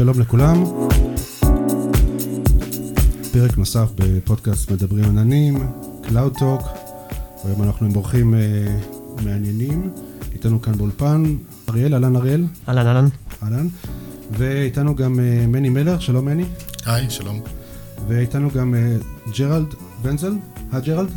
[0.00, 0.64] שלום לכולם.
[3.32, 5.58] פרק נוסף בפודקאסט מדברים עננים,
[6.04, 6.64] Cloud Talk.
[7.44, 9.90] היום אנחנו עם אורחים uh, מעניינים.
[10.32, 11.22] איתנו כאן באולפן
[11.68, 12.44] אריאל, אהלן אריאל.
[12.68, 13.08] אהלן, אהלן.
[13.42, 13.68] אהלן.
[14.30, 16.44] ואיתנו גם uh, מני מלר, שלום מני.
[16.86, 17.40] היי, שלום.
[18.08, 20.32] ואיתנו גם uh, ג'רלד ונזל.
[20.72, 21.10] היי ג'רלד.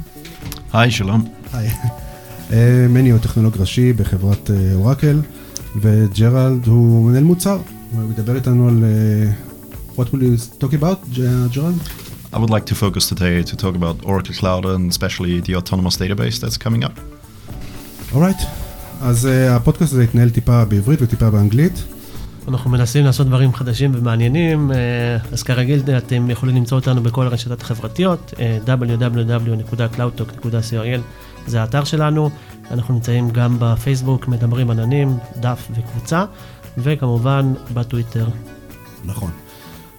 [0.74, 1.26] היי, שלום.
[1.54, 1.70] היי.
[2.50, 2.54] uh,
[2.90, 7.58] מני הוא טכנולוג ראשי בחברת אורקל, uh, וג'רלד הוא מנהל מוצר.
[8.02, 8.84] הוא ידבר איתנו על...
[8.84, 11.20] Uh, what will you talk about,
[11.54, 11.76] ג'רלד?
[12.34, 15.96] I would like to focus today to talk about Oracle Cloud and especially the autonomous
[15.98, 17.00] database that's coming up.
[18.14, 18.46] אורייט, right.
[19.02, 21.84] אז uh, הפודקאסט הזה יתנהל טיפה בעברית וטיפה באנגלית.
[22.48, 24.76] אנחנו מנסים לעשות דברים חדשים ומעניינים, uh,
[25.34, 28.40] אז כרגיל אתם יכולים למצוא אותנו בכל הרשתות החברתיות, uh,
[28.70, 31.02] www.cloudtalk.co.il
[31.48, 32.30] זה האתר שלנו,
[32.72, 36.26] אנחנו נמצאים גם בפייסבוק, מדברים עננים, דף וקבוצה,
[36.78, 38.28] וכמובן בטוויטר.
[39.06, 39.32] נכון.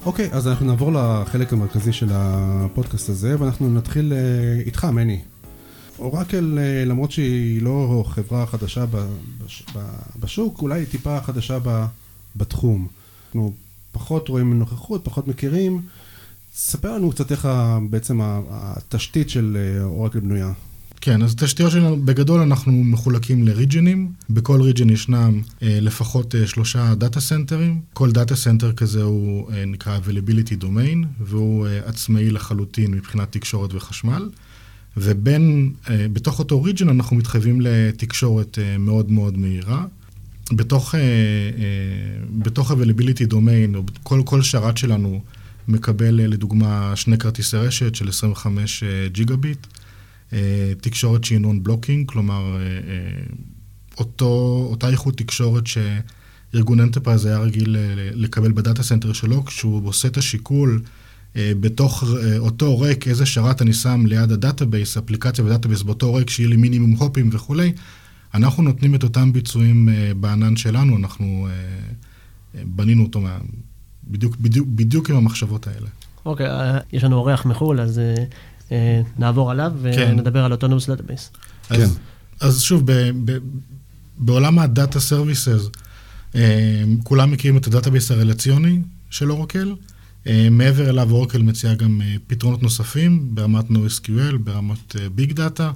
[0.05, 5.21] אוקיי, אז אנחנו נעבור לחלק המרכזי של הפודקאסט הזה, ואנחנו נתחיל uh, איתך, מני.
[5.99, 9.67] אורקל, uh, למרות שהיא לא חברה חדשה בש,
[10.21, 11.59] בשוק, אולי היא טיפה חדשה
[12.37, 12.87] בתחום.
[13.27, 13.53] אנחנו
[13.93, 15.83] פחות רואים נוכחות, פחות מכירים.
[16.55, 17.49] ספר לנו קצת איך
[17.91, 18.21] בעצם
[18.51, 20.53] התשתית של אה, אורקל בנויה.
[21.05, 24.13] כן, אז תשתיות שלנו, בגדול אנחנו מחולקים לריג'נים.
[24.31, 27.81] בכל ריג'ן ישנם אה, לפחות אה, שלושה דאטה סנטרים.
[27.93, 33.75] כל דאטה סנטר כזה הוא אה, נקרא availability domain, והוא אה, עצמאי לחלוטין מבחינת תקשורת
[33.75, 34.29] וחשמל.
[34.97, 39.85] ובין, אה, בתוך אותו ריג'ן אנחנו מתחייבים לתקשורת אה, מאוד מאוד מהירה.
[40.53, 41.05] בתוך, אה, אה,
[42.39, 45.21] בתוך availability domain, או כל, כל שרת שלנו
[45.69, 49.67] מקבל אה, לדוגמה שני כרטיסי רשת של 25 אה, ג'יגה ביט.
[50.33, 53.23] אה, תקשורת שהיא נון בלוקינג, כלומר, אה, אה,
[53.99, 57.77] אותו, אותה איכות תקשורת שארגון אנטרפרייז היה רגיל
[58.15, 60.83] לקבל בדאטה סנטר שלו, כשהוא עושה את השיקול
[61.37, 62.05] בתוך
[62.39, 66.91] אותו ריק, איזה שרת אני שם ליד הדאטאבייס, אפליקציה ודאטאבייס באותו ריק, שיהיה לי מינימום
[66.91, 67.73] הופים וכולי,
[68.35, 71.49] אנחנו נותנים את אותם ביצועים בענן שלנו, אנחנו
[72.55, 73.39] בנינו אותו מה,
[74.05, 75.89] בדיוק, בדיוק, בדיוק עם המחשבות האלה.
[76.27, 78.01] אוקיי, okay, יש לנו אורח מחו"ל, אז
[79.19, 80.09] נעבור עליו כן.
[80.11, 81.31] ונדבר על אוטונומוס דאטאבייס.
[81.69, 81.87] כן.
[82.41, 83.39] אז שוב, ב, ב,
[84.19, 85.69] בעולם הדאטה סרוויסס,
[86.35, 88.81] אה, כולם מכירים את הדאטאבייס הרלציוני
[89.11, 89.75] של אורקל.
[90.27, 95.73] אה, מעבר אליו אורקל מציעה גם פתרונות נוספים ברמת NoSQL, ברמת ביג דאטה,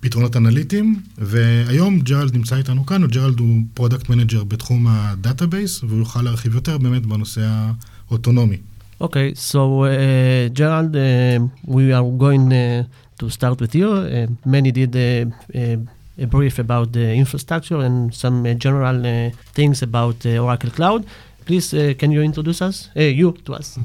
[0.00, 6.22] פתרונות אנליטיים, והיום ג'רלד נמצא איתנו כאן, וג'רלד הוא פרודקט מנג'ר בתחום הדאטאבייס, והוא יוכל
[6.22, 7.70] להרחיב יותר באמת בנושא
[8.08, 8.56] האוטונומי.
[9.00, 12.82] Okay, so uh, Gerald, uh, we are going uh,
[13.18, 13.92] to start with you.
[13.92, 15.76] Uh, Many did uh, uh,
[16.18, 21.06] a brief about the infrastructure and some general things about Oracle Cloud.
[21.44, 23.78] Please, can you introduce us, you to us?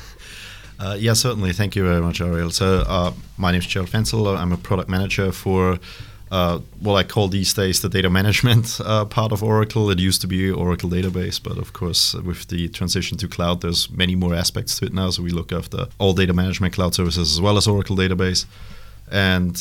[0.98, 1.52] yeah, certainly.
[1.54, 2.50] Thank you very much, Ariel.
[2.50, 4.36] So, my name is Gerald Venzl.
[4.36, 5.78] I'm a product manager for
[6.30, 9.90] uh, what I call these days the data management uh, part of Oracle.
[9.90, 13.90] It used to be Oracle database, but of course, with the transition to cloud, there's
[13.90, 15.10] many more aspects to it now.
[15.10, 18.44] So we look after all data management cloud services as well as Oracle database.
[19.10, 19.56] And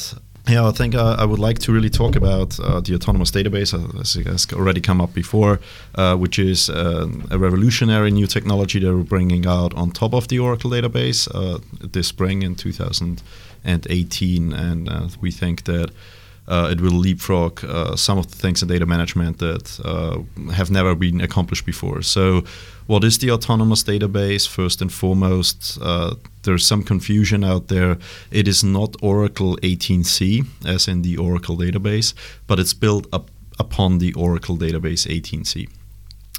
[0.48, 3.74] yeah, I think uh, I would like to really talk about uh, the autonomous database,
[3.74, 5.60] uh, as has already come up before,
[6.18, 10.72] which is a revolutionary new technology that we're bringing out on top of the Oracle
[10.72, 11.28] database
[11.80, 14.54] this spring in 2018.
[14.54, 15.92] And we think that
[16.48, 20.70] uh, it will leapfrog uh, some of the things in data management that uh, have
[20.70, 22.02] never been accomplished before.
[22.02, 22.44] So,
[22.88, 24.48] what is the autonomous database?
[24.48, 27.98] First and foremost, uh, there's some confusion out there.
[28.30, 32.14] It is not Oracle 18c, as in the Oracle database,
[32.46, 35.68] but it's built up upon the Oracle database 18c.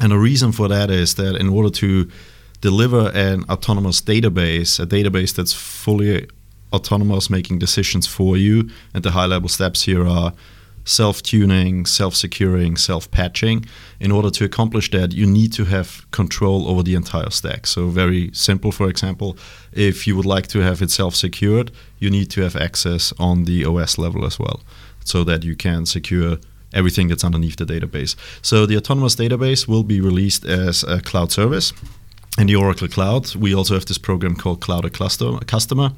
[0.00, 2.08] And the reason for that is that in order to
[2.60, 6.28] deliver an autonomous database, a database that's fully
[6.76, 8.70] autonomous, making decisions for you.
[8.94, 10.32] And the high level steps here are
[10.86, 13.66] self tuning, self securing, self patching.
[14.00, 17.66] In order to accomplish that, you need to have control over the entire stack.
[17.66, 19.36] So, very simple, for example,
[19.72, 23.44] if you would like to have it self secured, you need to have access on
[23.44, 24.60] the OS level as well
[25.04, 26.38] so that you can secure
[26.72, 28.16] everything that's underneath the database.
[28.42, 31.72] So, the autonomous database will be released as a cloud service
[32.38, 33.34] in the Oracle Cloud.
[33.34, 35.90] We also have this program called Cloud Cluster Customer.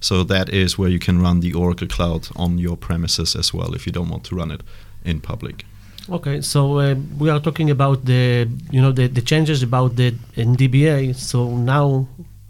[0.00, 3.74] So that is where you can run the Oracle Cloud on your premises as well
[3.74, 4.62] if you don't want to run it
[5.04, 5.64] in public.
[6.08, 10.14] Okay, so uh, we are talking about the you know the, the changes about the
[10.36, 11.16] in DBA.
[11.16, 12.06] So now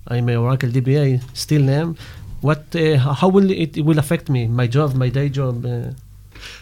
[0.08, 1.96] I'm a Oracle DBA, still am.
[2.42, 5.64] What uh, how will it, it, will affect me, my job, my day job?
[5.64, 5.92] Uh?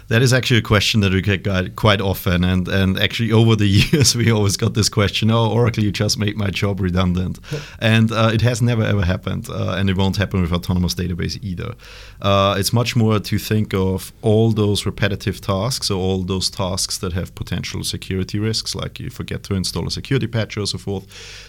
[0.08, 3.66] That is actually a question that we get quite often, and and actually over the
[3.92, 7.38] years we always got this question: "Oh, Oracle, you just made my job redundant,"
[7.78, 11.38] and uh, it has never ever happened, uh, and it won't happen with autonomous database
[11.42, 11.74] either.
[12.20, 16.98] Uh, it's much more to think of all those repetitive tasks, or all those tasks
[16.98, 20.78] that have potential security risks, like you forget to install a security patch or so
[20.78, 21.06] forth.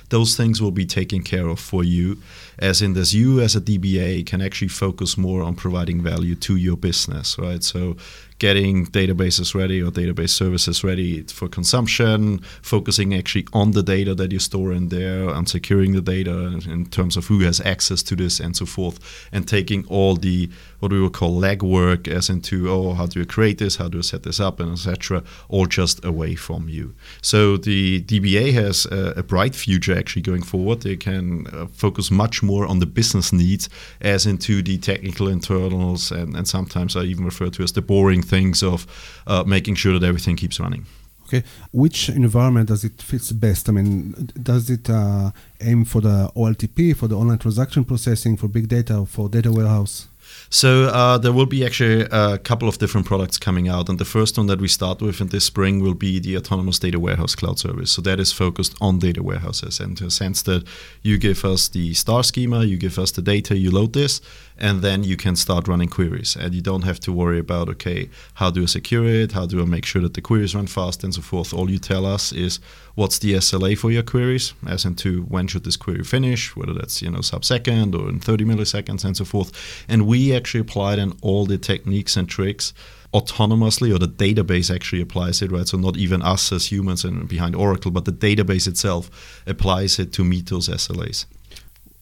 [0.10, 2.22] Those things will be taken care of for you,
[2.60, 6.56] as in this you as a DBA can actually focus more on providing value to
[6.56, 7.64] your business, right?
[7.64, 7.98] So
[8.40, 14.32] getting databases ready or database services ready for consumption, focusing actually on the data that
[14.32, 18.16] you store in there and securing the data in terms of who has access to
[18.16, 20.50] this and so forth, and taking all the
[20.86, 23.98] what we would call legwork as into oh how do you create this, how do
[23.98, 25.24] you set this up, and etc.
[25.50, 26.94] all just away from you.
[27.24, 30.82] So the DBA has a, a bright future actually going forward.
[30.82, 33.68] They can uh, focus much more on the business needs
[34.00, 38.22] as into the technical internals, and, and sometimes I even refer to as the boring
[38.22, 38.86] things of
[39.26, 40.86] uh, making sure that everything keeps running.
[41.28, 43.68] Okay, which environment does it fits best?
[43.68, 48.48] I mean, does it uh, aim for the OLTP, for the online transaction processing, for
[48.48, 50.08] big data, for data warehouse?
[50.56, 54.06] So uh, there will be actually a couple of different products coming out, and the
[54.06, 57.36] first one that we start with in this spring will be the autonomous data warehouse
[57.36, 57.92] cloud service.
[57.92, 60.64] So that is focused on data warehouses, and to a sense that
[61.02, 64.22] you give us the star schema, you give us the data, you load this,
[64.58, 68.10] and then you can start running queries, and you don't have to worry about okay,
[68.36, 71.04] how do I secure it, how do I make sure that the queries run fast,
[71.04, 71.54] and so forth.
[71.54, 72.60] All you tell us is
[72.96, 77.02] what's the SLA for your queries, as into when should this query finish, whether that's
[77.02, 79.86] you know sub-second or in 30 milliseconds and so forth.
[79.88, 82.74] And we actually apply then all the techniques and tricks
[83.14, 85.68] autonomously, or the database actually applies it, right?
[85.68, 90.12] So not even us as humans and behind Oracle, but the database itself applies it
[90.14, 91.26] to meet those SLAs.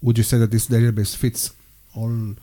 [0.02, 1.52] Would you say that this database fits
[1.96, 2.36] all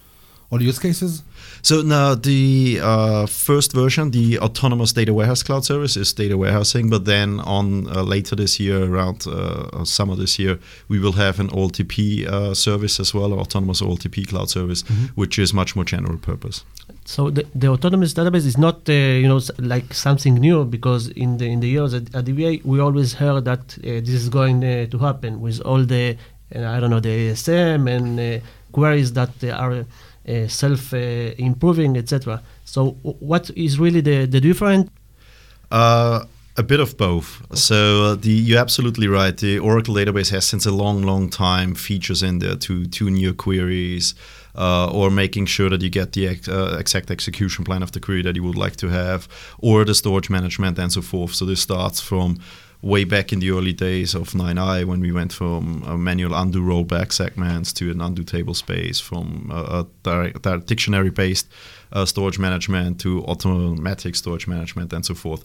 [0.50, 1.22] all use cases?
[1.62, 6.90] So now the uh, first version, the autonomous data warehouse cloud service, is data warehousing.
[6.90, 10.58] But then on uh, later this year, around uh, summer this year,
[10.88, 15.06] we will have an OLTP uh, service as well, autonomous OLTP cloud service, mm-hmm.
[15.14, 16.64] which is much more general purpose.
[17.04, 21.38] So the, the autonomous database is not, uh, you know, like something new because in
[21.38, 24.60] the in the years at, at DBA we always heard that uh, this is going
[24.60, 26.16] to happen with all the,
[26.54, 29.84] I don't know, the ASM and queries that are
[30.28, 30.96] uh, self uh,
[31.38, 32.42] improving, etc.
[32.64, 34.90] So, what is really the the difference?
[35.70, 36.24] Uh,
[36.56, 37.42] a bit of both.
[37.56, 39.36] So uh, the, you're absolutely right.
[39.36, 43.32] The Oracle database has since a long, long time features in there to tune your
[43.32, 44.14] queries
[44.56, 48.00] uh, or making sure that you get the ex- uh, exact execution plan of the
[48.00, 49.28] query that you would like to have,
[49.58, 51.34] or the storage management and so forth.
[51.34, 52.38] So this starts from
[52.82, 56.62] way back in the early days of 9i when we went from a manual undo
[56.62, 61.48] rollback segments to an undo table space, from a, a dictionary based
[61.92, 65.44] uh, storage management to automatic storage management and so forth.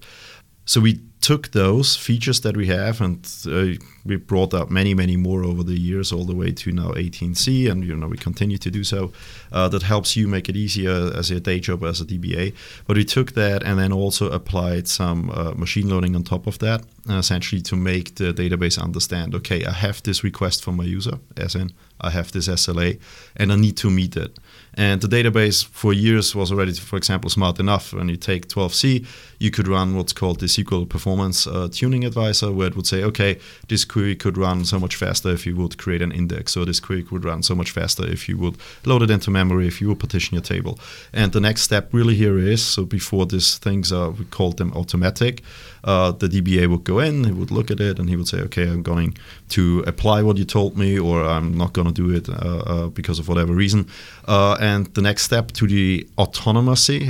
[0.66, 5.18] So we took those features that we have and uh, we brought out many, many
[5.18, 8.60] more over the years, all the way to now 18c, and you know we continue
[8.60, 9.12] to do so.
[9.52, 12.54] Uh, that helps you make it easier as a day job as a DBA.
[12.86, 16.60] But we took that and then also applied some uh, machine learning on top of
[16.60, 19.34] that, uh, essentially to make the database understand.
[19.34, 23.00] Okay, I have this request from my user, as in I have this SLA,
[23.36, 24.38] and I need to meet it.
[24.78, 27.94] And the database for years was already, for example, smart enough.
[27.94, 29.08] When you take 12c,
[29.40, 33.04] you could run what's called the SQL Performance uh, Tuning Advisor, where it would say,
[33.04, 36.66] okay, this query could run so much faster if you would create an index, or
[36.66, 39.82] this query could run so much faster if you would load it into memory, if
[39.82, 40.80] you would partition your table.
[41.14, 44.72] And the next step really here is so before these things are, we called them
[44.74, 45.44] automatic
[45.86, 48.40] uh, the DBA would go in, he would look at it, and he would say,
[48.42, 49.16] okay, I'm going
[49.50, 52.88] to apply what you told me, or I'm not going to do it uh, uh,
[52.88, 53.88] because of whatever reason.
[54.28, 56.66] Uh, and the next step to the autonomy,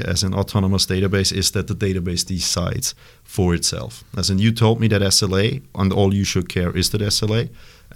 [0.05, 2.93] as an autonomous database, is that the database decides
[3.35, 3.91] for itself.
[4.19, 5.47] As in, you told me that SLA,
[5.79, 7.49] and all you should care is that SLA,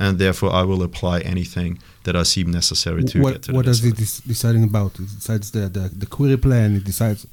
[0.04, 1.72] and therefore I will apply anything
[2.04, 3.96] that I seem necessary to what, get to What does it
[4.28, 4.92] deciding about?
[5.00, 7.26] It decides the, the, the query plan, it decides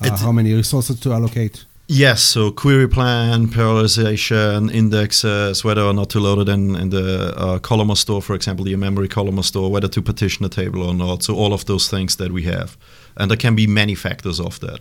[0.00, 1.64] uh, how many resources to allocate.
[1.88, 7.32] Yes, so query plan, parallelization, indexes, whether or not to load it in, in the
[7.36, 10.94] uh, columnar store, for example, the memory columnar store, whether to partition a table or
[10.94, 11.22] not.
[11.22, 12.76] So all of those things that we have.
[13.16, 14.80] And there can be many factors of that.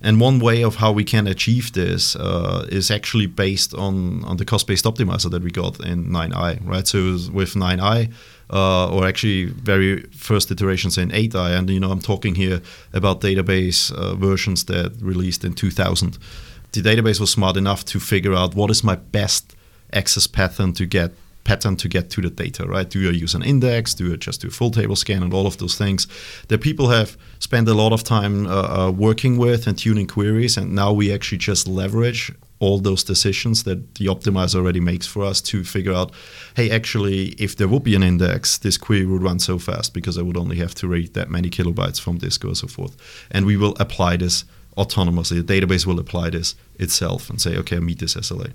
[0.00, 4.36] And one way of how we can achieve this uh, is actually based on, on
[4.36, 6.86] the cost-based optimizer that we got in 9i, right?
[6.86, 6.98] So
[7.32, 8.12] with 9i,
[8.50, 12.60] uh, or actually very first iterations in 8i, and you know I'm talking here
[12.92, 16.18] about database uh, versions that released in 2000.
[16.72, 19.54] The database was smart enough to figure out what is my best
[19.92, 21.12] access pattern to get
[21.44, 22.88] pattern to get to the data, right?
[22.88, 23.94] Do you use an index?
[23.94, 26.06] Do you just do a full table scan and all of those things
[26.48, 30.56] that people have spent a lot of time uh, uh, working with and tuning queries,
[30.56, 35.24] and now we actually just leverage all those decisions that the optimizer already makes for
[35.24, 36.12] us to figure out,
[36.56, 40.16] hey, actually, if there would be an index, this query would run so fast because
[40.16, 42.96] I would only have to read that many kilobytes from disk or so forth,
[43.30, 44.44] and we will apply this
[44.76, 45.44] autonomously.
[45.44, 48.52] The database will apply this itself and say, okay, I meet this SLA.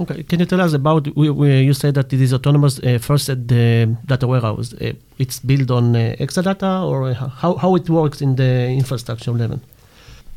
[0.00, 1.08] Okay, can you tell us about?
[1.16, 4.72] We, we, you said that it is autonomous uh, first at the data warehouse.
[4.74, 9.60] Uh, it's built on uh, Exadata, or how, how it works in the infrastructure level?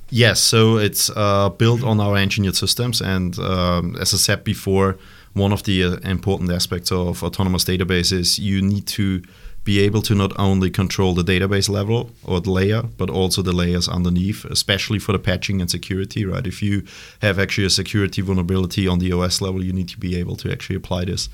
[0.09, 4.97] Yes, so it's uh, built on our engineered systems, and um, as I said before,
[5.33, 9.21] one of the uh, important aspects of autonomous databases you need to
[9.63, 13.51] be able to not only control the database level or the layer, but also the
[13.51, 16.47] layers underneath, especially for the patching and security, right?
[16.47, 16.83] If you
[17.21, 20.51] have actually a security vulnerability on the OS level, you need to be able to
[20.51, 21.29] actually apply this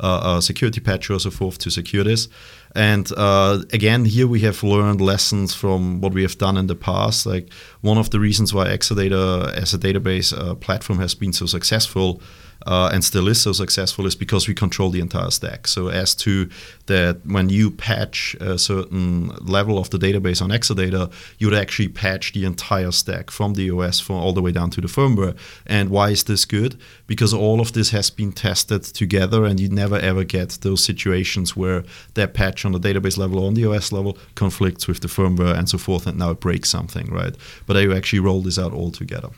[0.00, 2.28] uh, uh, security patch or so forth to secure this.
[2.74, 6.74] And uh, again, here we have learned lessons from what we have done in the
[6.74, 7.26] past.
[7.26, 11.46] Like one of the reasons why Exadata as a database uh, platform has been so
[11.46, 12.22] successful
[12.66, 15.66] uh, and still is so successful is because we control the entire stack.
[15.66, 16.48] So as to
[16.86, 21.88] that, when you patch a certain level of the database on Exadata, you would actually
[21.88, 25.36] patch the entire stack from the OS for all the way down to the firmware.
[25.66, 26.78] And why is this good?
[27.06, 31.56] Because all of this has been tested together, and you never ever get those situations
[31.56, 35.08] where that patch on the database level or on the OS level conflicts with the
[35.08, 37.34] firmware and so forth, and now it breaks something, right?
[37.66, 39.30] But you actually roll this out all together.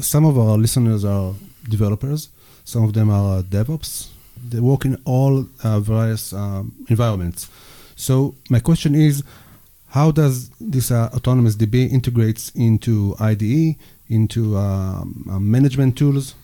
[0.00, 1.34] Some of our listeners are
[1.68, 2.28] developers.
[2.64, 4.08] Some of them are DevOps.
[4.50, 7.48] They work in all uh, various um, environments.
[7.96, 9.24] So my question is,
[9.88, 13.76] how does this uh, autonomous DB integrates into IDE,
[14.08, 16.34] into um, uh, management tools?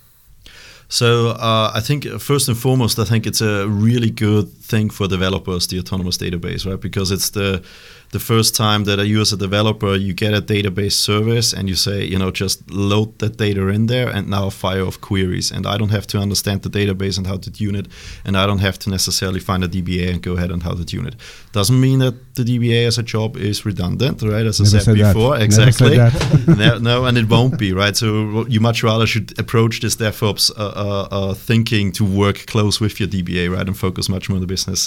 [0.89, 5.09] So uh, I think first and foremost, I think it's a really good thing for
[5.09, 6.81] developers, the autonomous database, right?
[6.81, 7.63] Because it's the
[8.15, 11.75] the first time that you as a developer you get a database service and you
[11.75, 15.51] say you know just load that data in there and now fire off queries.
[15.55, 17.87] And i don't have to understand the database and how to tune it.
[18.25, 20.85] And i don't have to necessarily find a dba and go ahead and how to
[20.93, 21.17] tune it.
[21.59, 24.47] Doesn't mean that the dba as a job is redundant right?
[24.47, 25.43] As Never i said, before that.
[25.49, 25.97] exactly.
[26.63, 27.97] no, no, and it won't be right?
[27.97, 28.09] So
[28.55, 32.95] you much rather should approach this devops uh, uh, uh, thinking to work close with
[33.01, 33.67] your dba right?
[33.67, 34.81] And focus much more on the business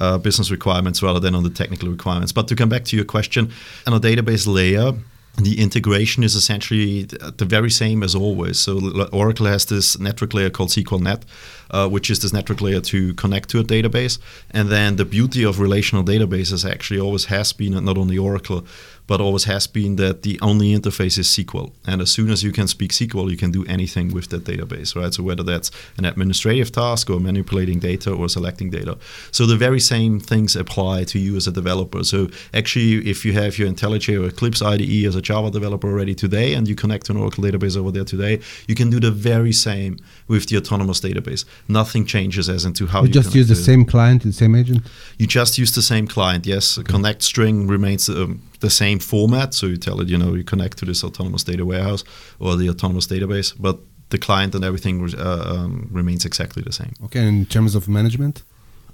[0.00, 2.32] uh, business requirements rather than on the technical requirements.
[2.32, 3.52] But to come back to your question,
[3.86, 4.92] on a database layer,
[5.36, 8.58] the integration is essentially the very same as always.
[8.58, 11.22] So Oracle has this network layer called SQLNet,
[11.70, 14.18] uh, which is this network layer to connect to a database.
[14.50, 18.66] And then the beauty of relational databases actually always has been, and not only Oracle,
[19.06, 21.72] but always has been that the only interface is SQL.
[21.86, 24.96] And as soon as you can speak SQL, you can do anything with that database,
[24.96, 25.14] right?
[25.14, 28.98] So whether that's an administrative task or manipulating data or selecting data.
[29.30, 32.02] So the very same things apply to you as a developer.
[32.02, 36.14] So actually, if you have your IntelliJ or Eclipse IDE as a Java developer already
[36.14, 39.10] today and you connect to an Oracle database over there today, you can do the
[39.10, 41.44] very same with the autonomous database.
[41.68, 44.82] Nothing changes as into how you, you just use the same client, the same agent.
[45.18, 46.46] You just use the same client.
[46.46, 46.92] Yes, okay.
[46.92, 49.54] connect string remains um, the same format.
[49.54, 52.04] So you tell it, you know, you connect to this autonomous data warehouse
[52.38, 53.78] or the autonomous database, but
[54.10, 56.92] the client and everything uh, um, remains exactly the same.
[57.04, 58.42] Okay, in terms of management?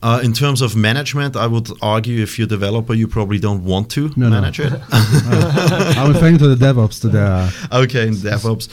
[0.03, 3.63] Uh, in terms of management, I would argue if you're a developer, you probably don't
[3.65, 4.67] want to no, manage no.
[4.67, 4.81] it.
[4.93, 7.69] I'm referring to the DevOps, to the.
[7.85, 8.69] okay, in DevOps.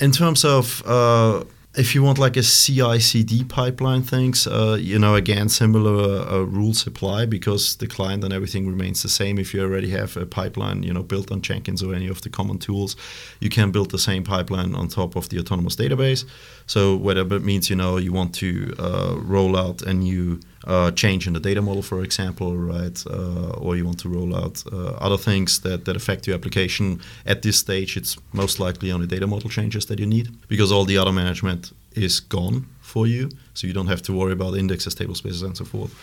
[0.00, 1.42] In terms of uh,
[1.76, 6.86] if you want like a CI/CD pipeline things, uh, you know, again, similar uh, rules
[6.86, 9.38] apply because the client and everything remains the same.
[9.38, 12.30] If you already have a pipeline, you know, built on Jenkins or any of the
[12.30, 12.96] common tools,
[13.40, 16.24] you can build the same pipeline on top of the autonomous database.
[16.66, 20.90] So whatever it means, you know, you want to uh, roll out a new uh,
[20.90, 23.02] change in the data model, for example, right?
[23.06, 27.00] Uh, or you want to roll out uh, other things that, that affect your application.
[27.26, 30.84] At this stage, it's most likely only data model changes that you need because all
[30.84, 33.30] the other management is gone for you.
[33.54, 35.94] So you don't have to worry about indexes, table spaces, and so forth.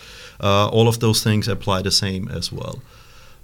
[0.42, 2.82] Uh, all of those things apply the same as well.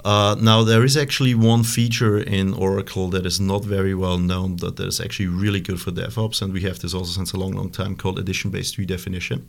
[0.03, 4.55] Uh, now there is actually one feature in Oracle that is not very well known,
[4.55, 7.37] but that is actually really good for DevOps, and we have this also since a
[7.37, 9.43] long, long time called edition-based redefinition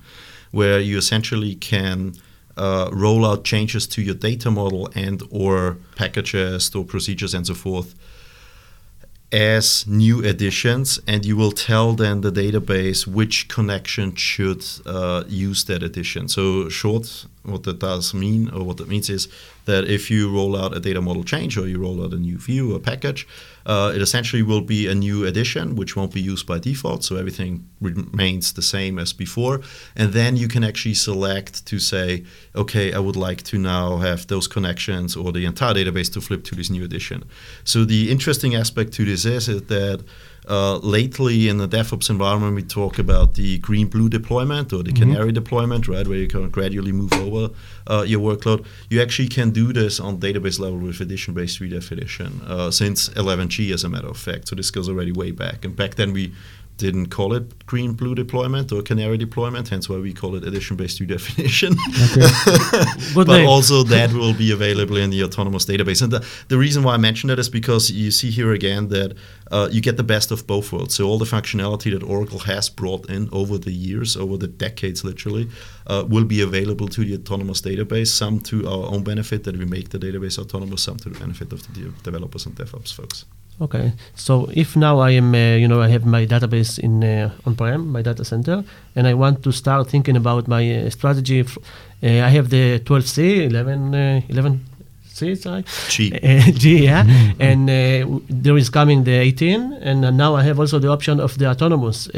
[0.53, 2.15] where you essentially can
[2.57, 7.55] uh, roll out changes to your data model and or packages or procedures and so
[7.55, 7.95] forth
[9.33, 15.65] as new editions and you will tell then the database which connection should uh, use
[15.65, 16.29] that edition.
[16.29, 19.29] So short what that does mean, or what that means is
[19.65, 22.39] that if you roll out a data model change or you roll out a new
[22.39, 23.27] view or package,
[23.67, 27.05] uh, it essentially will be a new edition, which won't be used by default.
[27.05, 29.61] So everything remains the same as before.
[29.97, 34.27] And then you can actually select to say, okay, I would like to now have
[34.27, 37.25] those connections or the entire database to flip to this new edition.
[37.65, 40.05] So the interesting aspect to this is, is that
[40.49, 44.91] uh, lately in the DevOps environment, we talk about the green blue deployment or the
[44.91, 45.11] mm-hmm.
[45.11, 47.55] canary deployment, right, where you can gradually move over
[47.87, 48.67] uh, your workload.
[48.91, 53.73] You actually can do this on database level with edition based redefinition uh, since 11g,
[53.73, 54.49] as a matter of fact.
[54.49, 55.65] So this goes already way back.
[55.65, 56.33] And back then, we
[56.77, 60.77] didn't call it green blue deployment or canary deployment, hence why we call it edition
[60.77, 61.77] based redefinition.
[62.11, 63.13] Okay.
[63.15, 63.47] but name.
[63.47, 66.03] also that will be available in the autonomous database.
[66.03, 69.17] And the, the reason why I mention that is because you see here again that
[69.51, 70.95] uh, you get the best of both worlds.
[70.95, 75.05] So all the functionality that Oracle has brought in over the years, over the decades
[75.05, 75.49] literally,
[75.87, 79.65] uh, will be available to the autonomous database, some to our own benefit that we
[79.65, 83.25] make the database autonomous, some to the benefit of the de- developers and DevOps folks.
[83.63, 87.31] Okay, so if now I am, uh, you know, I have my database in uh,
[87.47, 88.65] on-prem, my data center,
[88.97, 91.41] and I want to start thinking about my uh, strategy.
[91.41, 91.59] F-
[92.03, 94.65] uh, I have the 12c, 11, uh, 11
[95.07, 96.11] C, sorry, G,
[96.55, 97.07] G, yeah,
[97.39, 101.39] and uh, there is coming the 18, and now I have also the option of
[101.39, 102.09] the autonomous.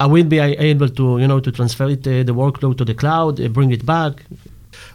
[0.00, 3.36] I will be able to, you know, to transfer it, the workload to the cloud,
[3.52, 4.24] bring it back,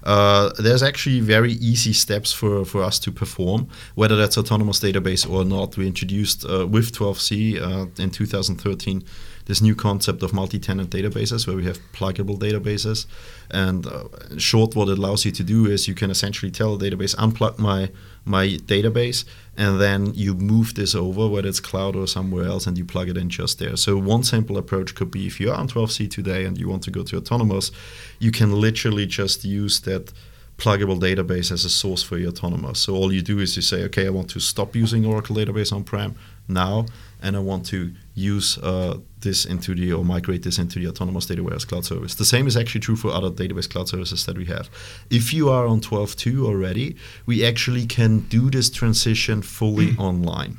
[0.04, 5.30] uh, there's actually very easy steps for, for us to perform, whether that's autonomous database
[5.30, 5.78] or not.
[5.78, 9.04] We introduced uh, with 12c uh, in 2013
[9.48, 13.06] this new concept of multi-tenant databases where we have pluggable databases.
[13.50, 16.90] And uh, short, what it allows you to do is you can essentially tell the
[16.90, 17.90] database, unplug my
[18.26, 19.24] my database,
[19.58, 23.10] and then you move this over, whether it's cloud or somewhere else, and you plug
[23.10, 23.76] it in just there.
[23.76, 26.92] So one simple approach could be if you're on 12c today and you want to
[26.92, 27.72] go to autonomous,
[28.20, 30.14] you can literally just use that
[30.58, 32.80] pluggable database as a source for your autonomous.
[32.80, 35.74] So all you do is you say, okay, I want to stop using Oracle database
[35.74, 36.16] on-prem
[36.48, 36.86] now,
[37.28, 41.26] and I want to use uh, this into the or migrate this into the autonomous
[41.26, 42.16] data warehouse cloud service.
[42.16, 44.70] The same is actually true for other database cloud services that we have.
[45.10, 50.00] If you are on 12.2 already, we actually can do this transition fully mm.
[50.00, 50.58] online.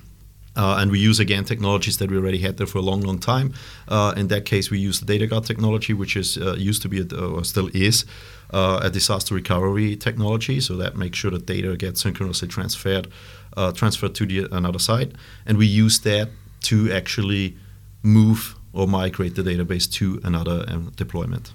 [0.56, 3.18] Uh, and we use again technologies that we already had there for a long, long
[3.18, 3.54] time.
[3.87, 6.88] Uh, in that case, we use the data guard technology, which is uh, used to
[6.88, 8.04] be a, or still is
[8.52, 10.60] uh, a disaster recovery technology.
[10.60, 13.08] So that makes sure that data gets synchronously transferred
[13.56, 15.12] uh, transferred to the another site,
[15.47, 16.28] and we use that
[16.62, 17.56] to actually
[18.02, 21.52] move or migrate the database to another um, deployment.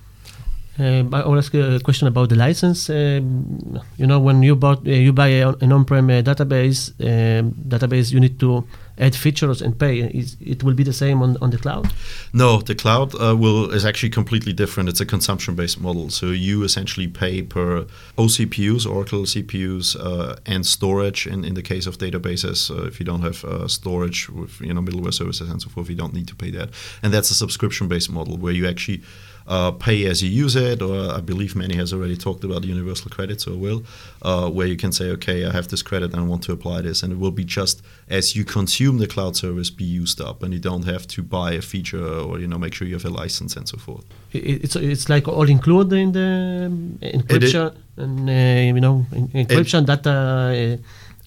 [0.79, 2.89] Um, I will ask a question about the license.
[2.89, 7.51] Um, you know, when you bought, uh, you buy a, an on-prem uh, database, um,
[7.67, 8.65] database, you need to
[8.97, 9.99] add features and pay.
[9.99, 11.93] Is, it will be the same on, on the cloud?
[12.33, 14.89] No, the cloud uh, will is actually completely different.
[14.89, 16.09] It's a consumption-based model.
[16.09, 17.85] So you essentially pay per
[18.17, 21.27] OCPUs, Oracle CPUs, uh, and storage.
[21.27, 24.73] In, in the case of databases, uh, if you don't have uh, storage with you
[24.73, 26.69] know middleware services and so forth, you don't need to pay that.
[27.03, 29.03] And that's a subscription-based model where you actually
[29.47, 33.09] uh, pay as you use it, or I believe many has already talked about universal
[33.09, 33.83] credits or will,
[34.21, 36.81] uh, where you can say, okay, I have this credit and I want to apply
[36.81, 40.43] this, and it will be just as you consume the cloud service be used up,
[40.43, 43.05] and you don't have to buy a feature or you know make sure you have
[43.05, 44.05] a license and so forth.
[44.31, 50.09] It's it's like all included in the encryption and uh, you know encryption data.
[50.09, 50.77] Uh,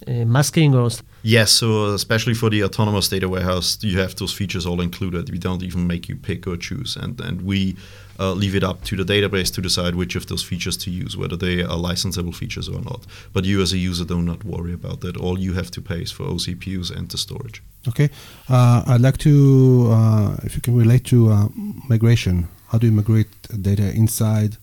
[0.07, 0.91] uh, masking or
[1.23, 5.39] yes so especially for the autonomous data warehouse you have those features all included we
[5.39, 7.75] don't even make you pick or choose and and we
[8.19, 11.17] uh, leave it up to the database to decide which of those features to use,
[11.17, 13.07] whether they are licensable features or not.
[13.33, 15.17] But you, as a user, do not worry about that.
[15.17, 17.63] All you have to pay is for OCPUs and the storage.
[17.89, 18.11] Okay.
[18.49, 21.49] Uh, I'd like to, uh, if you can relate to uh,
[21.89, 22.49] migration.
[22.69, 23.29] How do you migrate
[23.63, 24.57] data inside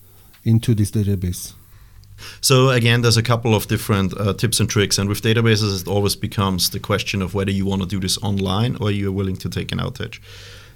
[0.44, 1.54] into this database?
[2.40, 5.88] So again, there's a couple of different uh, tips and tricks, and with databases, it
[5.88, 9.36] always becomes the question of whether you want to do this online or you're willing
[9.36, 10.20] to take an outage.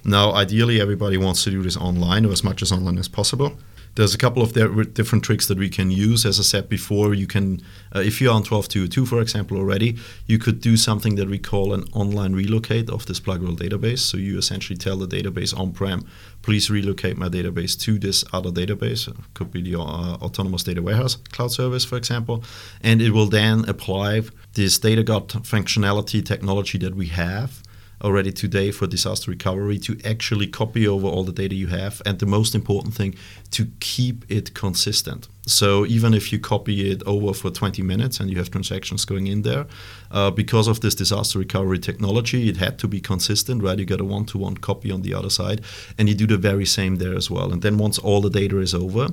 [0.03, 3.57] Now, ideally, everybody wants to do this online or as much as online as possible.
[3.95, 4.53] There's a couple of
[4.93, 6.25] different tricks that we can use.
[6.25, 7.61] As I said before, you can,
[7.93, 11.73] uh, if you're on 12.2.2, for example, already, you could do something that we call
[11.73, 13.99] an online relocate of this pluggable database.
[13.99, 16.05] So you essentially tell the database on-prem,
[16.43, 19.07] please relocate my database to this other database.
[19.07, 22.43] It could be the uh, Autonomous Data Warehouse cloud service, for example.
[22.81, 24.21] And it will then apply
[24.53, 27.61] this data guard functionality technology that we have
[28.01, 32.19] already today for disaster recovery to actually copy over all the data you have and
[32.19, 33.15] the most important thing
[33.51, 35.27] to keep it consistent.
[35.45, 39.27] So even if you copy it over for 20 minutes and you have transactions going
[39.27, 39.65] in there
[40.11, 43.77] uh, because of this disaster recovery technology it had to be consistent right?
[43.77, 45.61] You get a one-to-one copy on the other side
[45.97, 47.51] and you do the very same there as well.
[47.51, 49.09] And then once all the data is over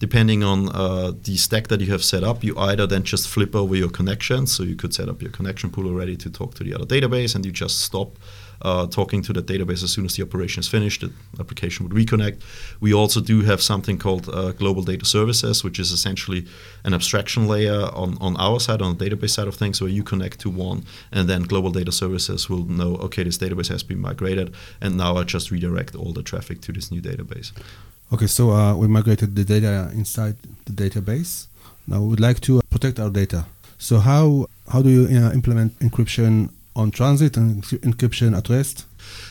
[0.00, 3.54] depending on uh, the stack that you have set up, you either then just flip
[3.54, 4.46] over your connection.
[4.46, 7.34] So you could set up your connection pool already to talk to the other database,
[7.34, 8.16] and you just stop
[8.62, 11.02] uh, talking to the database as soon as the operation is finished.
[11.02, 12.40] The application would reconnect.
[12.80, 16.46] We also do have something called uh, Global Data Services, which is essentially
[16.84, 20.02] an abstraction layer on, on our side, on the database side of things, where you
[20.02, 24.00] connect to one, and then Global Data Services will know, okay, this database has been
[24.00, 27.52] migrated, and now I just redirect all the traffic to this new database.
[28.12, 31.46] Okay, so uh, we migrated the data inside the database.
[31.86, 33.46] Now we would like to protect our data.
[33.78, 38.84] So how how do you uh, implement encryption on transit and encryption at rest?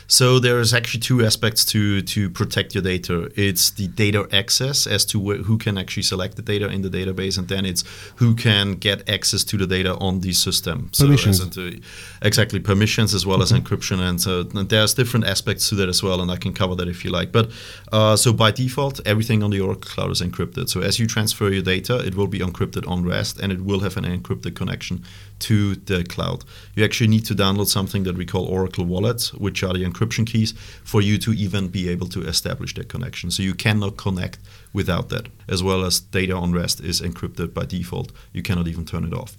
[0.06, 3.30] So there's actually two aspects to to protect your data.
[3.36, 6.90] It's the data access as to wh- who can actually select the data in the
[6.90, 7.84] database, and then it's
[8.16, 10.90] who can get access to the data on the system.
[10.98, 11.38] Permissions.
[11.38, 11.82] So as in-
[12.22, 16.02] exactly permissions as well as encryption, and so and there's different aspects to that as
[16.02, 17.30] well, and I can cover that if you like.
[17.32, 17.50] But
[17.92, 20.68] uh, so by default, everything on the Oracle Cloud is encrypted.
[20.68, 23.80] So as you transfer your data, it will be encrypted on rest, and it will
[23.80, 25.04] have an encrypted connection
[25.40, 26.44] to the cloud.
[26.74, 30.26] You actually need to download something that we call Oracle Wallets, which are the encryption
[30.26, 30.52] keys
[30.84, 33.30] for you to even be able to establish that connection.
[33.30, 34.38] So you cannot connect
[34.72, 38.12] without that, as well as data on rest is encrypted by default.
[38.32, 39.36] You cannot even turn it off.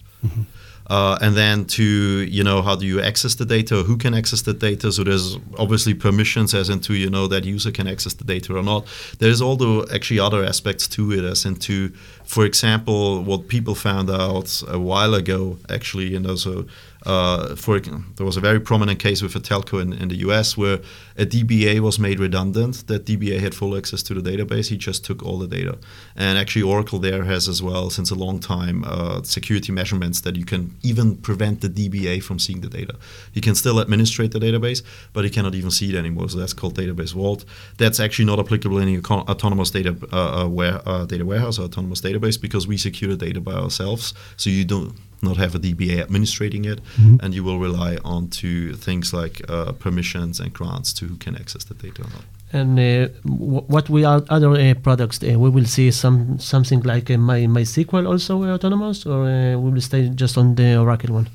[0.88, 4.42] Uh, and then to you know how do you access the data who can access
[4.42, 8.24] the data so there's obviously permissions as into you know that user can access the
[8.24, 8.86] data or not
[9.20, 11.94] there's also actually other aspects to it as into
[12.32, 16.66] for example what people found out a while ago actually you know so
[17.06, 20.56] uh, for there was a very prominent case with a telco in, in the US
[20.56, 20.80] where
[21.18, 22.88] a DBA was made redundant.
[22.88, 24.70] That DBA had full access to the database.
[24.70, 25.78] He just took all the data.
[26.16, 30.36] And actually, Oracle there has as well, since a long time, uh, security measurements that
[30.36, 32.96] you can even prevent the DBA from seeing the data.
[33.32, 34.84] He can still administrate the database,
[35.14, 36.30] but he cannot even see it anymore.
[36.30, 37.46] So that's called database vault.
[37.78, 41.64] That's actually not applicable in con- autonomous data uh, uh, ware- uh, data warehouse or
[41.64, 44.14] autonomous database because we secure the data by ourselves.
[44.38, 46.80] So you don't not have a DBA administrating it,
[47.22, 51.36] and you will rely on to things like uh, permissions and grants to who can
[51.36, 52.24] access the data or not.
[52.54, 56.82] And uh, w- what we are other uh, products, uh, we will see some something
[56.84, 61.16] like uh, My MySQL also autonomous, or uh, we will stay just on the Oracle
[61.16, 61.28] one.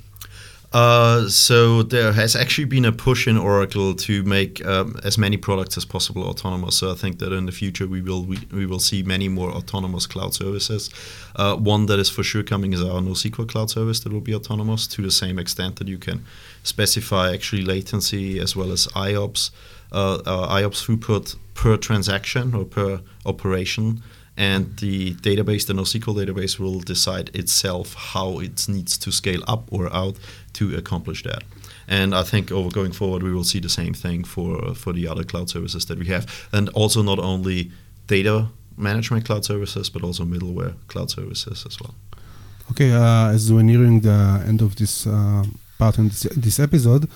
[0.73, 5.37] Uh, so there has actually been a push in Oracle to make um, as many
[5.37, 6.77] products as possible autonomous.
[6.77, 9.51] So I think that in the future we will we, we will see many more
[9.51, 10.91] autonomous cloud services.
[11.37, 14.35] Uh, one that is for sure coming is our NoSQL cloud service that will be
[14.35, 16.25] autonomous to the same extent that you can
[16.63, 19.51] specify actually latency as well as IOPS,
[19.93, 24.03] uh, uh, IOPS throughput per transaction or per operation
[24.37, 29.73] and the database, the NoSQL database, will decide itself how it needs to scale up
[29.73, 30.17] or out
[30.55, 31.43] to accomplish that.
[31.89, 35.09] And I think over going forward, we will see the same thing for for the
[35.09, 37.71] other cloud services that we have, and also not only
[38.07, 41.95] data management cloud services, but also middleware cloud services as well.
[42.71, 45.45] Okay, uh, as we're nearing the end of this uh,
[45.79, 47.09] part in this, this episode,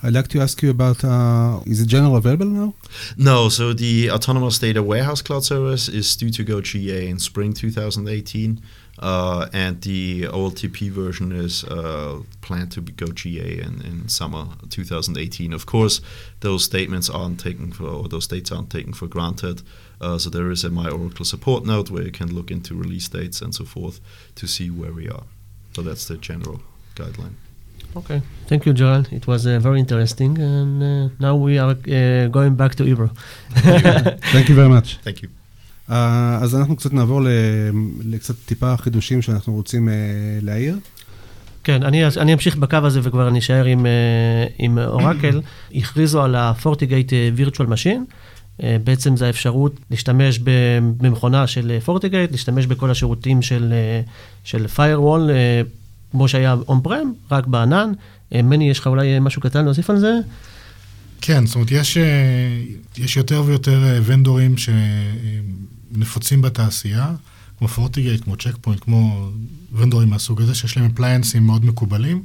[0.00, 2.74] I'd like to ask you about uh, is it general available now?
[3.16, 7.52] No, so the Autonomous Data Warehouse Cloud Service is due to go GA in spring
[7.52, 8.60] 2018,
[9.00, 15.52] uh, and the OLTP version is uh, planned to go GA in, in summer 2018.
[15.52, 16.00] Of course,
[16.40, 19.62] those statements aren't taken for, or those dates aren't taken for granted.
[20.00, 23.08] Uh, so there is a My Oracle support note where you can look into release
[23.08, 24.00] dates and so forth
[24.36, 25.24] to see where we are.
[25.74, 26.60] So that's the general
[26.94, 27.34] guideline.
[27.96, 29.04] Okay, thank you, Joel.
[29.10, 33.10] It was uh, very interesting, and uh, now we are uh, going back to Hebrew.
[34.34, 34.98] Thank you very much.
[35.02, 35.28] Thank you.
[35.88, 35.92] Uh,
[36.42, 37.20] אז אנחנו קצת נעבור
[38.04, 39.90] לקצת טיפה חידושים שאנחנו רוצים uh,
[40.44, 40.78] להעיר.
[41.68, 45.40] כן, אני, אני אמשיך בקו הזה וכבר נשאר עם, אה, עם אורקל.
[45.74, 48.12] הכריזו על ה-FortiGate אה, Virtual Machine.
[48.62, 50.38] אה, בעצם זה האפשרות להשתמש
[50.96, 54.00] במכונה של FortiGate, להשתמש בכל השירותים של, אה,
[54.44, 55.62] של Firewall, אה,
[56.10, 57.92] כמו שהיה on-prem, רק בענן.
[58.34, 60.12] אה, מני, יש לך אולי אה, משהו קטן להוסיף על זה?
[61.20, 62.62] כן, זאת אומרת, יש, אה,
[62.98, 67.12] יש יותר ויותר ונדורים שנפוצים בתעשייה,
[67.58, 69.30] כמו פורטיגייט, כמו צ'ק פוינט, כמו
[69.72, 72.22] ונדורים מהסוג הזה, שיש להם אפליינסים מאוד מקובלים,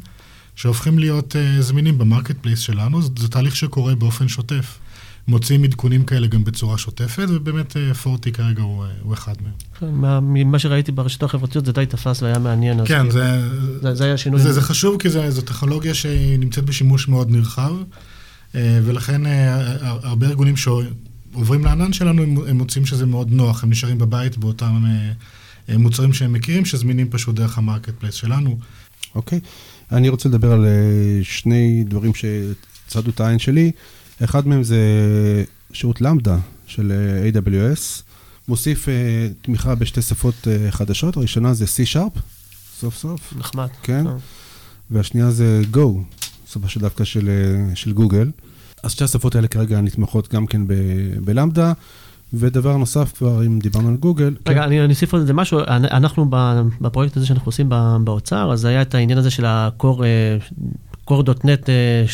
[0.56, 4.78] שהופכים להיות זמינים במרקט פלייס שלנו, זה, זה תהליך שקורה באופן שוטף.
[5.28, 9.52] מוצאים עדכונים כאלה גם בצורה שוטפת, ובאמת uh, פורטי כרגע הוא, uh, הוא אחד מהם.
[9.80, 12.78] כן, מה- ממה שראיתי ברשתות החברתיות זה די תפס והיה מעניין.
[12.86, 13.50] כן, כאילו, זה,
[13.82, 14.42] זה, זה היה שינוי.
[14.42, 17.72] זה, זה חשוב כי זה, זו טכנולוגיה שהיא נמצאת בשימוש מאוד נרחב,
[18.56, 19.56] אה, ולכן אה,
[19.88, 24.38] הר- הרבה ארגונים שעוברים לענן שלנו, הם, הם מוצאים שזה מאוד נוח, הם נשארים בבית
[24.38, 25.12] באותם אה,
[25.70, 28.58] אה, מוצרים שהם מכירים, שזמינים פשוט דרך המרקט פלייס שלנו.
[29.16, 29.40] אוקיי.
[29.92, 30.72] אני רוצה לדבר על אה,
[31.24, 33.72] שני דברים שצדו את העין שלי.
[34.24, 34.78] אחד מהם זה
[35.74, 38.02] שירות למדה של אה, AWS.
[38.48, 38.94] מוסיף אה,
[39.42, 42.20] תמיכה בשתי שפות אה, חדשות, הראשונה זה C-Sharp,
[42.80, 43.68] סוף סוף, נחמד.
[43.84, 44.06] כן.
[44.92, 45.80] והשנייה זה Go,
[46.52, 47.30] שפה של דווקא של,
[47.76, 48.32] של גוגל.
[48.84, 50.62] אז שתי השפות האלה כרגע נתמכות גם כן
[51.24, 51.74] בלמדה.
[52.36, 55.60] ודבר נוסף, כבר אם דיברנו על גוגל, רגע, כן, אני אני אוסיף עוד איזה משהו,
[55.60, 56.26] אנ- אנחנו
[56.82, 57.70] בפרויקט הזה שאנחנו עושים
[58.04, 60.04] באוצר, אז היה את העניין הזה של ה-core,
[61.12, 62.06] אה, core.net אה,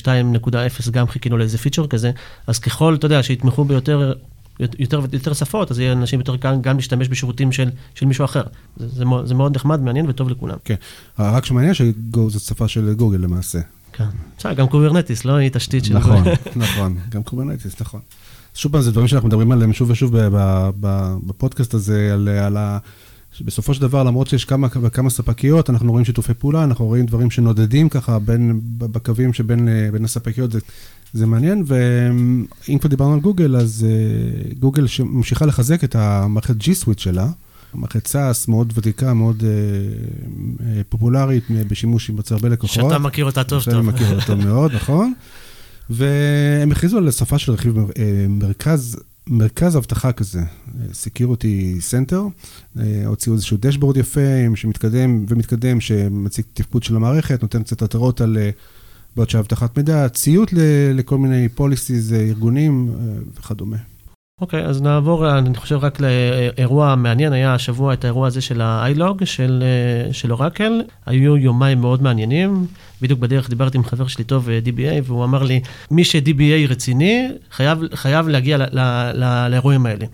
[0.87, 2.11] 2.0, גם חיכינו לאיזה פיצ'ר כזה,
[2.47, 4.13] אז ככל, אתה יודע, שיתמכו ביותר...
[4.79, 8.43] יותר ויותר שפות, אז יהיה אנשים יותר קל גם להשתמש בשירותים של, של מישהו אחר.
[8.77, 10.57] זה, זה, זה מאוד נחמד, מעניין וטוב לכולם.
[10.63, 10.75] כן.
[11.19, 13.59] רק שמעניין שגו זאת שפה של גוגל למעשה.
[13.93, 14.05] כן.
[14.37, 15.93] בסדר, גם קוברנטיס, לא היא תשתית של...
[15.93, 16.23] נכון,
[16.63, 18.01] נכון, גם קוברנטיס, נכון.
[18.53, 20.11] שוב פעם, זה דברים שאנחנו מדברים עליהם שוב ושוב
[21.25, 22.57] בפודקאסט הזה, על, על.
[23.39, 27.31] שבסופו של דבר, למרות שיש כמה וכמה ספקיות, אנחנו רואים שיתופי פעולה, אנחנו רואים דברים
[27.31, 30.59] שנודדים ככה בין, בקווים שבין אה, בין הספקיות, זה,
[31.13, 36.65] זה מעניין, ואם כבר דיברנו על גוגל, אז אה, גוגל ממשיכה לחזק את המערכת G
[36.85, 37.27] Suite שלה,
[37.73, 39.49] מערכת SaaS מאוד ותיקה, מאוד אה,
[40.67, 42.83] אה, פופולרית, בשימוש עם הרבה לקוחות.
[42.89, 43.85] שאתה מכיר אותה טוב שאני טוב.
[43.85, 45.13] מכיר אותה מאוד, נכון.
[45.89, 48.99] והם הכריזו על שפה של רכיב אה, מרכז,
[49.29, 50.41] מרכז אבטחה כזה,
[50.91, 52.49] Security Center.
[52.79, 54.19] אה, הוציאו איזשהו דשבורד יפה
[54.55, 58.49] שמתקדם ומתקדם, שמציג תפקוד של המערכת, נותן קצת התרות על אה,
[59.15, 60.53] בעיות של אבטחת מידע, ציות
[60.93, 62.91] לכל מיני policies, אה, ארגונים
[63.37, 63.77] וכדומה.
[64.41, 68.61] אוקיי, אז נעבור, אני חושב, רק לאירוע מעניין, היה השבוע את האירוע הזה של
[69.25, 70.81] של, אה, של אורקל.
[71.05, 72.65] היו יומיים מאוד מעניינים.
[73.01, 77.27] בדיוק בדרך דיברתי עם חבר שלי טוב, אה, DBA, והוא אמר לי, מי ש-DBA רציני,
[77.51, 78.57] חייב, חייב להגיע
[79.49, 80.05] לאירועים האלה.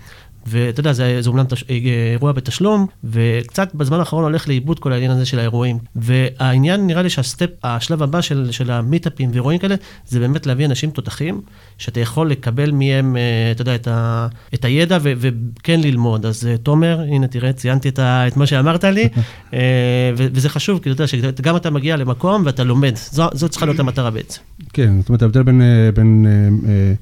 [0.45, 1.75] ואתה יודע, זה, זה אומנם תש, אה,
[2.11, 5.77] אירוע בתשלום, וקצת בזמן האחרון הולך לאיבוד כל העניין הזה של האירועים.
[5.95, 9.75] והעניין, נראה לי שהסטפ, השלב הבא של, של המיטאפים ואירועים כאלה,
[10.07, 11.41] זה באמת להביא אנשים תותחים,
[11.77, 16.25] שאתה יכול לקבל מהם, אה, אתה יודע, את, ה, את הידע ו, וכן ללמוד.
[16.25, 19.09] אז אה, תומר, הנה תראה, ציינתי את, ה, את מה שאמרת לי,
[19.53, 19.59] אה,
[20.17, 22.95] ו, וזה חשוב, כי אתה יודע, שגם אתה מגיע למקום ואתה לומד.
[22.95, 24.41] זו, זו צריכה להיות המטרה בעצם.
[24.73, 26.93] כן, זאת אומרת, ההבדל בין, אה, בין אה, אה, אה,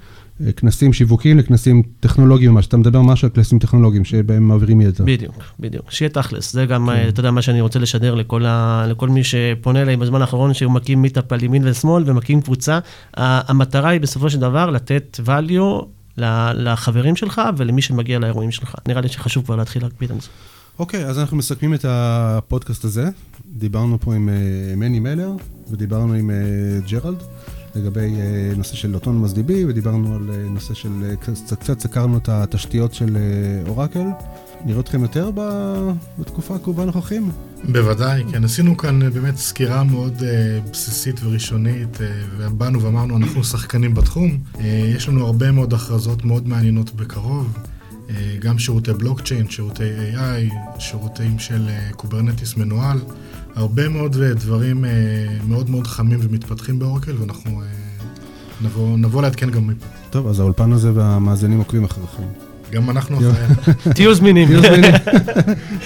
[0.56, 2.67] כנסים שיווקיים לכנסים טכנולוגיים ממש.
[2.67, 5.03] אתה מדבר משהו על כנסים טכנולוגיים שבהם מעבירים ידע.
[5.03, 5.91] בדיוק, בדיוק.
[5.91, 6.53] שיהיה תכלס.
[6.53, 7.08] זה גם, כן.
[7.08, 10.71] אתה יודע, מה שאני רוצה לשדר לכל, ה, לכל מי שפונה אליי בזמן האחרון, שהוא
[10.71, 12.79] מקים מיטאפ על ימין ושמאל ומקים קבוצה.
[13.13, 15.86] המטרה היא בסופו של דבר לתת value
[16.53, 18.75] לחברים שלך ולמי שמגיע לאירועים שלך.
[18.88, 20.27] נראה לי שחשוב כבר להתחיל להקפיד על זה.
[20.79, 23.10] אוקיי, אז אנחנו מסכמים את הפודקאסט הזה.
[23.58, 25.32] דיברנו פה עם אה, מני מלר,
[25.71, 26.36] ודיברנו עם אה,
[26.89, 27.23] ג'רלד,
[27.75, 31.15] לגבי אה, נושא של אוטונומוס DB, ודיברנו על אה, נושא של, אה,
[31.55, 34.05] קצת, סקרנו את התשתיות של אה, אורקל.
[34.65, 35.31] נראה אתכם יותר
[36.19, 37.31] בתקופה הקרובה הנוכחים?
[37.63, 38.43] בוודאי, כן.
[38.43, 41.97] עשינו כאן אה, באמת סקירה מאוד uh, בסיסית וראשונית,
[42.38, 44.38] ובאנו ואמרנו, אנחנו שחקנים בתחום.
[44.95, 47.57] יש לנו הרבה מאוד הכרזות מאוד מעניינות בקרוב,
[48.39, 52.99] גם שירותי בלוקצ'יין, שירותי AI, שירותים של קוברנטיס מנוהל,
[53.55, 54.87] הרבה מאוד uh, דברים uh,
[55.47, 59.85] מאוד מאוד חמים ומתפתחים באורקל, ואנחנו uh, נבוא, נבוא לעדכן גם מפה.
[60.09, 62.23] טוב, אז האולפן הזה והמאזינים עוקבים אחריכם.
[62.71, 63.37] גם אנחנו יופי.
[63.53, 63.93] אחרי...
[63.93, 64.49] תהיו זמינים.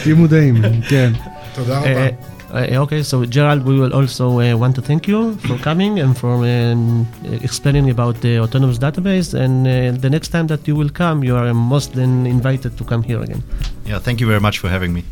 [0.03, 0.55] תהיו מודעים,
[0.89, 1.13] כן.
[1.55, 2.07] תודה רבה.
[2.07, 5.99] Uh, uh, okay, so Gerald, we will also uh, want to thank you for coming
[5.99, 7.05] and for um,
[7.47, 9.33] explaining about the autonomous database.
[9.43, 12.83] And uh, the next time that you will come, you are most then invited to
[12.91, 13.41] come here again.
[13.85, 15.03] Yeah, thank you very much for having me.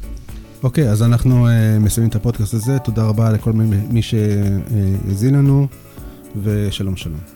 [0.66, 1.50] אוקיי, אז אנחנו uh,
[1.80, 2.80] מסיימים את הפודקאסט הזה.
[2.80, 5.68] תודה רבה לכל מי, מי שהאזין לנו,
[6.44, 7.35] ושלום שלום.